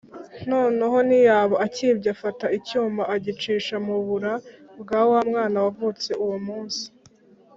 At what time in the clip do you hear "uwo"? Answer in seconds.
6.25-6.37